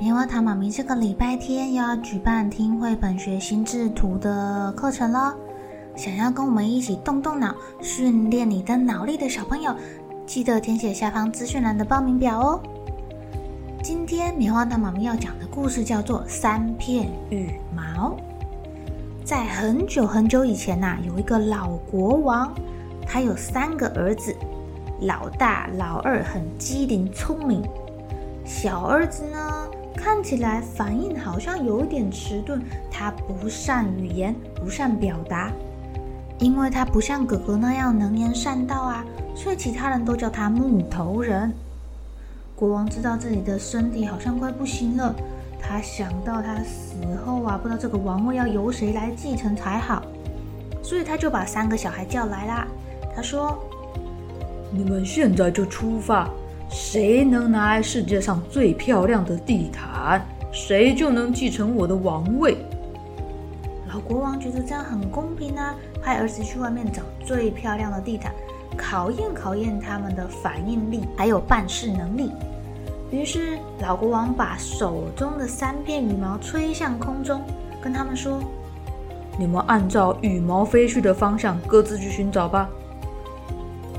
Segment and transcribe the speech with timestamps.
[0.00, 5.34] 棉花糖妈咪这个礼拜天又要举办听绘本学心智图的课程了。
[5.94, 9.74] 想要跟我们一起动动脑、训练你的脑力的小朋友，
[10.26, 12.60] 记得填写下方资讯栏的报名表哦。
[13.82, 18.10] 今天棉花糖妈咪要讲的故事叫做《三片羽毛》。
[19.24, 22.52] 在很久很久以前呐、有一个老国王，
[23.06, 24.34] 他有三个儿子。
[25.02, 27.60] 老大、老二很机灵聪明，
[28.44, 29.51] 小儿子呢，
[30.02, 32.60] 看起来反应好像有一点迟钝。
[32.90, 35.52] 他不善语言，不善表达，
[36.40, 41.52] 因为他不像哥哥那样能言善道啊，所以其他人都叫他木头人。
[42.56, 45.14] 国王知道自己的身体好像快不行了，
[45.60, 50.02] 他想到他死后啊，不知道这个王位要由谁来继承才好，
[50.82, 52.66] 所以他就把三个小孩叫来啦。
[53.14, 53.56] 他说。
[54.74, 56.26] 你们现在就出发，
[56.70, 59.86] 谁能拿来世界上最漂亮的地毯，
[60.50, 62.58] 谁就能继承我的王位。
[63.92, 68.32] 老国王觉得这样很公平啊，派儿子去外面找最漂亮的地毯，
[68.76, 72.32] 考验考验他们的反应力还有办事能力。
[73.10, 77.42] 于是老国王把手中的三片羽毛吹向空中，
[77.82, 78.40] 跟他们说
[79.38, 82.70] ：“你们按照羽毛飞去的方向，各自去寻找吧。”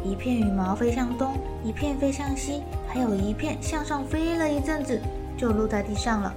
[0.04, 5.00] 一片羽毛飞向东，一片飞向西，还有一片向上飞了一阵子，
[5.44, 6.34] 就落在地上了。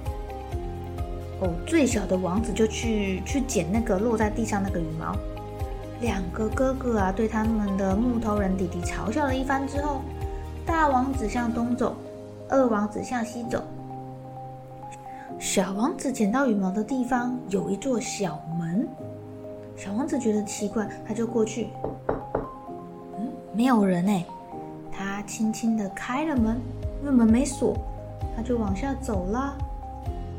[1.39, 5.15] 哦，最小的王子就去去捡那个落在地上那个羽毛。
[6.01, 10.01] 两个哥哥啊，对他们的木头人弟弟嘲笑了一番之后，
[10.65, 11.95] 大王子向东走，
[12.49, 13.63] 二王子向西走。
[15.39, 18.85] 小王子捡到羽毛的地方有一座小门，
[19.77, 21.69] 小王子觉得奇怪，他就过去。
[23.17, 24.25] 嗯没有人哎，
[24.91, 26.59] 他轻轻地开了门，
[27.01, 27.73] 因为门没锁，
[28.37, 29.57] 他就往下走了。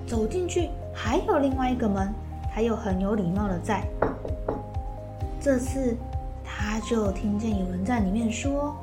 [0.06, 2.14] 走进去还有另外一个门，
[2.54, 3.82] 他又很有礼貌的在。
[5.40, 5.96] 这次
[6.44, 8.74] 他就听见有人在里面说：“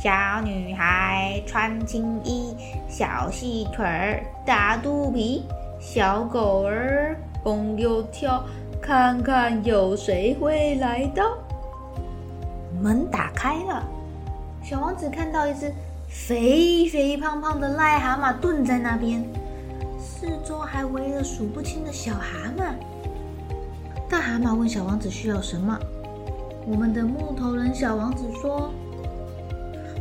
[0.00, 0.10] 小
[0.44, 2.54] 女孩穿青衣，
[2.86, 5.46] 小细腿儿，大肚皮，
[5.80, 8.44] 小狗儿蹦又跳，
[8.80, 11.24] 看看有谁会来到。”
[12.80, 13.82] 门打开了，
[14.62, 15.72] 小王子看到一只
[16.12, 19.24] 肥肥胖胖的癞蛤蟆蹲在那边，
[19.98, 22.74] 四周还围了数不清的小蛤蟆。
[24.08, 25.76] 大蛤蟆问小王子需要什么？
[26.66, 28.70] 我们的木头人小王子说：“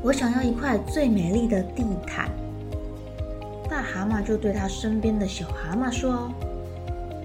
[0.04, 2.30] 我想要一块最美丽的地毯。”
[3.68, 6.30] 大蛤蟆就对他身边的小蛤蟆说：“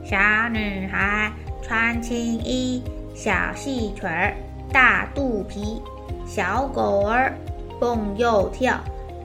[0.08, 0.16] 小
[0.48, 1.30] 女孩
[1.60, 2.82] 穿青衣，
[3.14, 4.34] 小细腿儿。”
[4.72, 5.82] 大肚皮，
[6.26, 7.36] 小狗儿
[7.78, 8.78] 蹦又跳，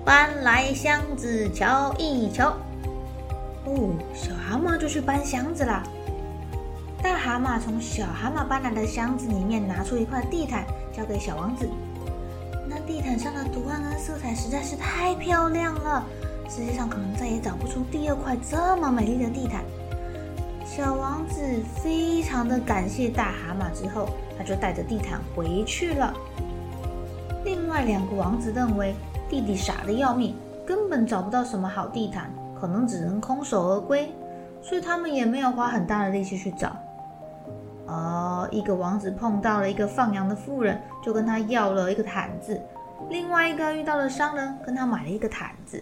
[0.03, 2.55] 搬来箱子瞧一瞧。
[3.65, 5.83] 哦，小蛤蟆就去搬箱子了。
[7.01, 11.69] 大蛤蟆从小蛤蟆搬来的箱子里面拿出一块地毯，交给小王子。
[12.67, 16.05] 那地毯上的图案跟色彩实在是太漂亮了，
[16.49, 19.63] 世界上可能再也找不出第二块这么美丽的地毯。
[20.65, 21.41] 小王子
[21.83, 26.13] 非常的感谢大蛤蟆，之后他就带着地毯回去了。
[27.71, 28.93] 另外两个王子认为
[29.29, 30.35] 弟弟傻得要命，
[30.65, 32.29] 根本找不到什么好地毯，
[32.59, 34.11] 可能只能空手而归，
[34.61, 36.75] 所以他们也没有花很大的力气去找。
[37.87, 42.57] 哦，一个王子碰到了一个放羊的妇人，就跟他要了一个毯子；
[43.09, 45.81] 另外一个遇到了商人，跟他买了一个毯子，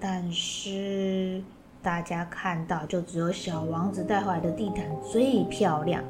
[0.00, 1.40] 但是。
[1.80, 6.02] 大家看到，就只有小王子带回来的地毯最漂亮。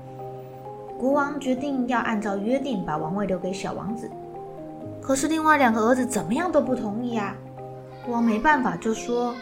[0.99, 4.11] 国王决定要按照约定把王位留给小王子，
[5.03, 7.35] 可是另外两个儿子怎么样都不同意啊！
[8.05, 9.35] 国王没办法，就说：“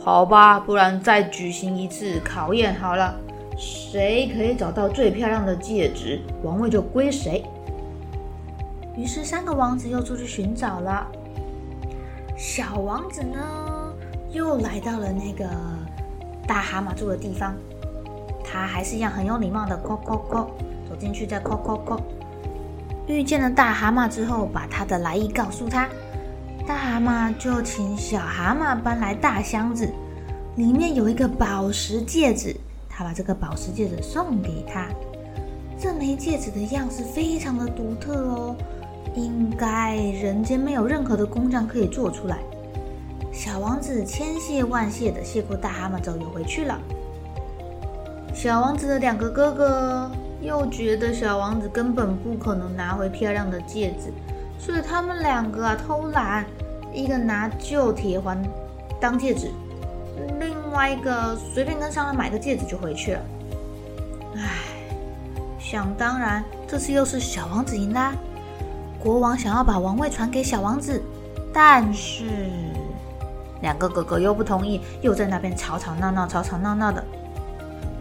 [0.00, 3.14] 好吧，不然再举行一次考验好了。
[3.58, 7.44] 谁可以找到最漂亮的戒指，王位就归谁。
[8.96, 11.06] 于是三个王子又出去寻找了。
[12.36, 13.92] 小王子呢，
[14.30, 15.46] 又来到了那个
[16.46, 17.54] 大蛤蟆住的地方。
[18.42, 20.46] 他还是一样很有礼貌的，叩叩叩，
[20.88, 22.00] 走进去再叩叩叩。
[23.06, 25.88] 遇见了大蛤蟆之后，把他的来意告诉他。
[26.66, 29.88] 大蛤蟆就请小蛤蟆搬来大箱子，
[30.56, 32.56] 里面有一个宝石戒指。
[32.88, 34.88] 他把这个宝石戒指送给他。
[35.78, 38.56] 这枚戒指的样式非常的独特哦。
[39.14, 42.38] 应该人间没有任何的工匠可以做出来。
[43.32, 46.78] 小王子千谢万谢的谢过大蛤蟆之后，又回去了。
[48.34, 50.10] 小王子的两个哥哥
[50.40, 54.12] 又觉得小王子根本不可能拿回漂亮的戒指，
[54.58, 56.44] 所以他们两个啊偷懒，
[56.92, 58.40] 一个拿旧铁环
[59.00, 59.50] 当戒指，
[60.38, 63.20] 另外一个随便跟商人买个戒指就回去了。
[64.36, 64.42] 唉，
[65.58, 68.12] 想当然，这次又是小王子赢啦。
[68.98, 71.02] 国王想要把王位传给小王子，
[71.52, 72.24] 但是
[73.62, 77.02] 两个哥哥又不同意，又在那边吵吵闹闹、吵吵闹闹的。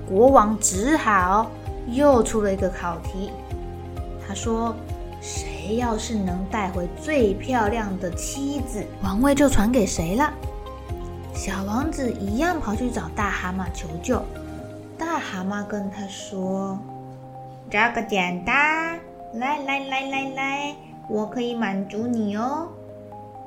[0.08, 1.50] 国王只好
[1.88, 3.32] 又出了一个考题，
[4.28, 4.76] 他说
[5.22, 10.34] ：“谁要是能带回最漂亮的妻子，王位就传给谁了。”
[11.34, 14.22] 小王子一样跑去找大蛤蟆求救，
[14.98, 16.80] 大蛤蟆跟他说
[17.70, 19.00] ：“这个简单，
[19.34, 20.76] 来来来来来。”
[21.08, 22.68] 我可以满足你哦。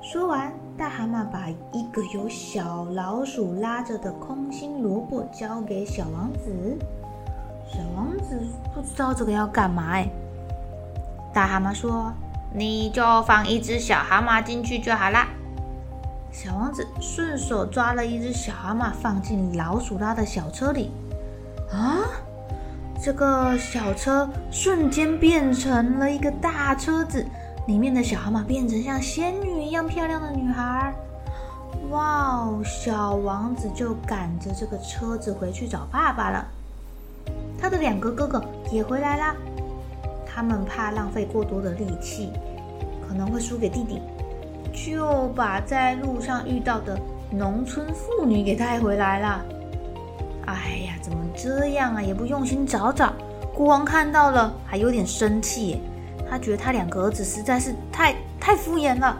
[0.00, 6.78] 说完，大蛤蟆把一个由小老鼠拉着的空心萝卜交给小王子。
[7.68, 8.40] 小王子
[8.74, 10.08] 不知道这个要干嘛哎。
[11.32, 12.12] 大蛤蟆说
[12.52, 15.28] ：“你就放一只小蛤蟆进去就好啦。”
[16.32, 20.90] 小王子顺手抓了一只小蛤蟆放进老鼠拉的小车里。
[21.70, 22.00] 啊！
[23.00, 27.24] 这个小车瞬间变成了一个大车子。
[27.68, 30.94] 里面的小蛤蟆变成像仙女一样漂亮的女孩，
[31.90, 32.62] 哇哦！
[32.64, 36.46] 小王子就赶着这个车子回去找爸爸了。
[37.60, 39.34] 他的两个哥哥也回来啦，
[40.24, 42.30] 他们怕浪费过多的力气，
[43.06, 44.00] 可能会输给弟弟，
[44.72, 46.98] 就把在路上遇到的
[47.30, 49.44] 农村妇女给带回来了。
[50.46, 52.00] 哎呀，怎么这样啊？
[52.00, 53.12] 也不用心找找。
[53.54, 55.82] 国王看到了，还有点生气。
[56.30, 59.18] 他觉得他两个儿子实在是太太敷衍了，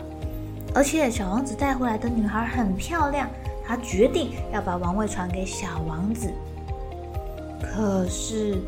[0.75, 3.29] 而且小王子带回来的女孩很漂亮，
[3.67, 6.33] 他决定要把王位传给小王子。
[7.63, 8.59] 可是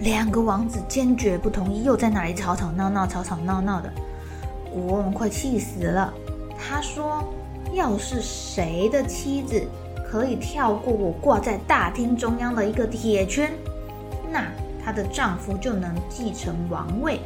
[0.00, 3.92] 两个王子坚决不同意，又在那里吵吵闹闹、吵吵闹闹的，
[4.72, 6.12] 国王快气死了。
[6.58, 7.24] 他说
[7.74, 9.62] ：“要是谁的妻子
[10.10, 13.52] 可以跳过我挂在大厅中央的一个铁圈，
[14.30, 14.44] 那……”
[14.86, 17.18] 她的丈夫就能继承王位。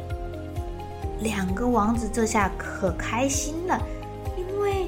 [1.19, 3.77] 两个王子这下可开心了，
[4.37, 4.87] 因为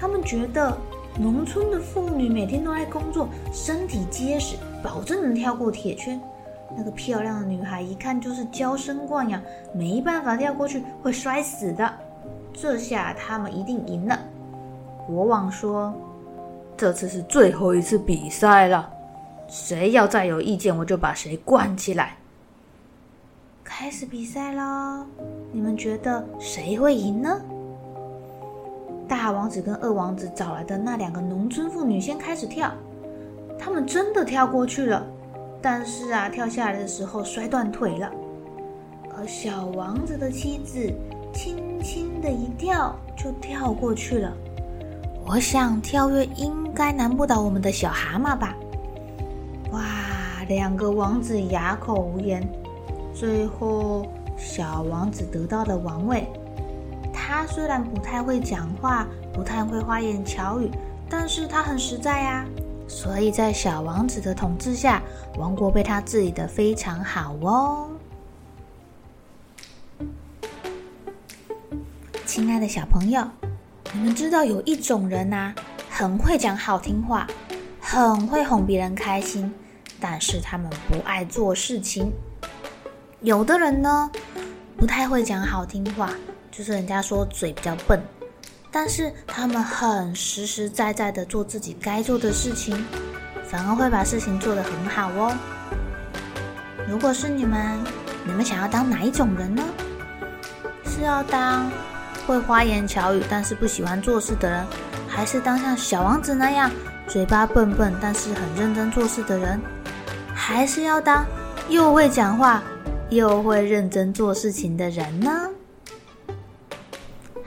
[0.00, 0.76] 他们觉得
[1.16, 6.20] 农村的妇女每天都在工作，身体结实，保证能跳过铁圈。
[6.76, 9.40] 那个漂亮的女孩一看就是娇生惯养，
[9.72, 11.90] 没办法跳过去，会摔死的。
[12.52, 14.18] 这下他们一定赢了。
[15.06, 15.94] 国王说
[16.76, 18.90] ：“这次是最后一次比赛了。”
[19.48, 22.16] 谁要再有意见，我就把谁关起来。
[23.64, 25.06] 开始比赛喽！
[25.52, 27.40] 你们觉得谁会赢呢？
[29.08, 32.70] 大王子跟二王子找来的那两个农村妇女先开始跳，
[33.58, 35.04] 他们真的跳过去了，
[35.60, 38.10] 但是啊，跳下来的时候摔断腿了。
[39.08, 40.92] 可小王子的妻子
[41.34, 44.32] 轻轻的一跳就跳过去了。
[45.26, 48.54] 我想跳跃应该难不倒我们的小蛤蟆吧。
[49.72, 49.82] 哇，
[50.48, 52.48] 两个王子哑口无言。
[53.12, 56.28] 最后，小王子得到了王位。
[57.12, 60.70] 他虽然不太会讲话，不太会花言巧语，
[61.10, 62.46] 但是他很实在呀。
[62.88, 65.02] 所以在小王子的统治下，
[65.36, 67.90] 王国被他治理得非常好哦。
[72.26, 73.24] 亲爱的小朋友，
[73.92, 75.54] 你们知道有一种人呐，
[75.88, 77.26] 很会讲好听话。
[77.80, 79.50] 很会哄别人开心，
[79.98, 82.12] 但是他们不爱做事情。
[83.22, 84.10] 有的人呢，
[84.76, 86.12] 不太会讲好听话，
[86.50, 87.98] 就是人家说嘴比较笨，
[88.70, 92.84] 但是他们很实实在在的做自己该做的事情，
[93.44, 95.36] 反而会把事情做得很好哦。
[96.88, 97.78] 如果是你们，
[98.24, 99.62] 你们想要当哪一种人呢？
[100.84, 101.70] 是要当
[102.26, 104.66] 会花言巧语，但是不喜欢做事的人，
[105.08, 106.70] 还是当像小王子那样？
[107.06, 109.58] 嘴巴笨笨，但是很认真做事的人，
[110.34, 111.24] 还是要当
[111.70, 112.62] 又会讲话
[113.08, 115.48] 又会认真做事情的人呢？